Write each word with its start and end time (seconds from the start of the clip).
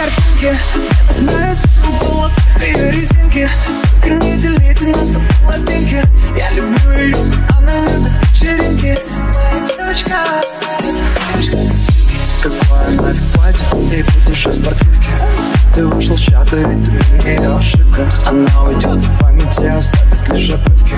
картинке 0.00 0.56
Мне 1.18 1.30
нравится 1.30 1.68
голос 2.00 2.32
ее 2.60 2.90
резинки. 2.90 3.48
Только 4.02 4.24
не 4.24 4.36
делите 4.38 4.86
нас 4.86 5.08
на 5.08 5.20
половинки 5.44 6.02
Я 6.36 6.50
люблю 6.52 6.92
ее, 6.92 7.16
она 7.58 7.84
любит 7.86 8.12
вечеринки 8.32 8.98
Моя 9.10 9.66
девочка, 9.66 10.16
девочка 10.80 11.58
Какое 12.42 12.90
нафиг 13.00 13.22
платье? 13.34 13.98
И 13.98 14.02
по 14.02 14.28
душе 14.28 14.52
спортивки 14.52 15.10
Ты 15.74 15.86
вышел 15.86 16.16
с 16.16 16.20
чата, 16.20 16.56
ведь 16.56 17.22
ты 17.22 17.28
ее 17.28 17.54
ошибка. 17.54 18.08
Она 18.26 18.62
уйдет 18.64 19.02
в 19.02 19.18
памяти, 19.18 19.66
оставит 19.66 20.28
лишь 20.32 20.50
обрывки 20.50 20.94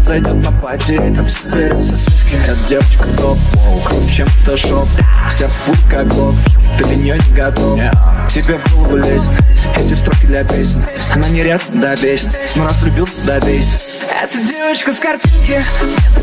Зайдет 0.00 0.42
на 0.42 0.52
пати 0.52 0.92
и 0.92 1.14
там 1.14 1.26
соберется 1.26 1.96
сливки 1.96 2.36
Эта 2.46 2.68
девочка 2.68 3.04
топ, 3.16 3.38
круче, 3.84 4.16
чем 4.16 4.28
фотошоп 4.28 4.88
Сердце 5.30 5.60
путь 5.66 5.78
как 5.90 6.06
блок, 6.06 6.34
ты 6.78 6.84
для 6.84 6.96
нее 6.96 7.18
не 7.18 7.36
готов. 7.36 7.78
К 7.78 8.17
тебе 8.28 8.58
в 8.58 8.72
голову 8.74 8.96
лезет. 8.96 9.32
Эти 9.76 9.94
строки 9.94 10.26
для 10.26 10.44
песен. 10.44 10.84
Она 11.12 11.28
не 11.28 11.42
рядом, 11.42 11.80
да 11.80 11.94
бесит, 11.96 12.30
но 12.56 12.64
раз 12.64 12.82
влюбился, 12.82 13.26
да 13.26 13.40
бейся 13.40 13.76
Это 14.22 14.38
девочка 14.46 14.92
с 14.92 14.98
картинки. 14.98 15.62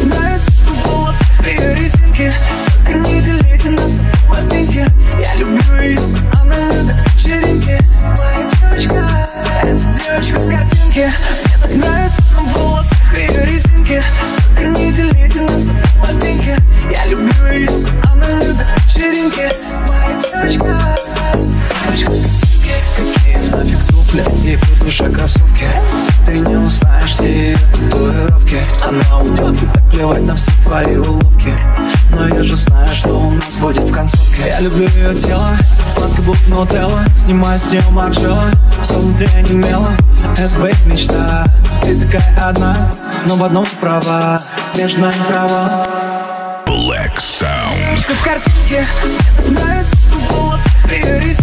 Мне 0.02 0.14
нравится 0.14 0.52
голос 0.84 1.16
ее 1.46 1.76
резинки 1.76 2.32
Только 2.86 3.00
не 3.00 3.22
делите 3.22 3.70
нас 3.70 3.92
на 3.92 4.28
половинки 4.28 4.86
Я 5.22 5.36
люблю 5.40 5.82
ее, 5.82 6.00
она 6.42 6.56
любит 6.70 6.96
вечеринки. 7.16 7.80
Моя 8.02 8.50
девочка, 8.62 9.30
это 9.64 10.00
девочка 10.00 10.40
с 10.40 10.50
картинки. 10.50 11.12
Мне 11.66 11.78
нравится 11.78 12.22
голос 12.54 12.88
ее 13.16 13.46
резинки 13.46 14.04
Только 14.56 14.80
не 14.80 14.92
делите 14.92 15.42
нас 15.42 15.62
на 15.64 16.06
половинки 16.08 16.56
Я 16.94 17.06
люблю 17.08 17.48
ее, 17.52 17.70
она 18.12 18.40
любит 18.40 18.66
вечеринки. 18.88 19.50
Моя 19.88 20.44
девочка 20.44 20.95
и 24.86 24.90
по 24.90 24.92
душе 24.92 25.10
кроссовки 25.10 25.68
Ты 26.26 26.40
не 26.40 26.56
узнаешь 26.56 27.12
все 27.12 27.26
ее 27.26 27.58
татуировки. 27.74 28.62
Она 28.84 29.20
уйдет 29.20 29.64
и 29.64 29.66
так 29.66 29.84
плевать 29.90 30.24
на 30.24 30.36
все 30.36 30.52
твои 30.64 30.96
уловки 30.98 31.56
Но 32.12 32.28
я 32.28 32.44
же 32.44 32.56
знаю, 32.56 32.94
что 32.94 33.10
у 33.10 33.32
нас 33.32 33.54
будет 33.60 33.84
в 33.84 33.92
концовке. 33.92 34.48
Я 34.48 34.60
люблю 34.60 34.88
ее 34.88 35.16
тело, 35.16 35.58
сладко 35.94 36.22
будто 36.22 36.50
нутелла 36.50 37.04
Снимаю 37.26 37.60
с 37.60 37.66
нее 37.72 37.84
маржела, 37.92 38.52
все 38.82 38.96
внутри 38.96 39.28
онемело 39.38 39.90
Это 40.38 40.56
бейт 40.62 40.86
мечта, 40.86 41.46
ты 41.82 42.00
такая 42.00 42.50
одна 42.50 42.92
Но 43.26 43.36
в 43.36 43.44
одном 43.44 43.66
ты 43.66 43.76
права, 43.78 44.42
между 44.76 45.02
нами 45.02 45.16
права 45.28 45.88
Black 46.68 47.16
Sound. 47.18 48.24
Картинки 48.24 48.86
Мне 49.06 49.18
так 49.38 49.64
нравится 49.64 49.96
голос 50.30 50.62
ее 50.90 51.35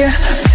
here. 0.00 0.49